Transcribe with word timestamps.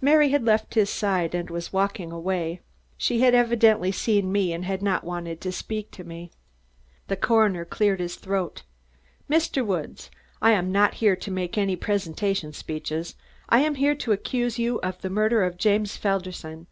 Mary 0.00 0.28
had 0.28 0.44
left 0.44 0.74
his 0.74 0.88
side 0.88 1.34
and 1.34 1.50
was 1.50 1.72
walking 1.72 2.12
away. 2.12 2.60
She 2.96 3.22
had 3.22 3.34
evidently 3.34 3.90
seen 3.90 4.30
me 4.30 4.52
and 4.52 4.64
did 4.66 4.82
not 4.82 5.02
want 5.02 5.40
to 5.40 5.50
speak 5.50 5.90
to 5.90 6.04
me. 6.04 6.30
The 7.08 7.16
coroner 7.16 7.64
cleared 7.64 7.98
his 7.98 8.14
throat. 8.14 8.62
"Mr. 9.28 9.66
Woods, 9.66 10.12
I'm 10.40 10.70
not 10.70 10.94
here 11.02 11.16
to 11.16 11.28
make 11.32 11.58
any 11.58 11.74
presentation 11.74 12.52
speeches. 12.52 13.16
I 13.48 13.62
am 13.62 13.74
here 13.74 13.96
to 13.96 14.12
accuse 14.12 14.60
you 14.60 14.78
of 14.82 15.00
the 15.00 15.10
murder 15.10 15.42
of 15.42 15.56
James 15.58 15.96
Felderson." 15.96 16.68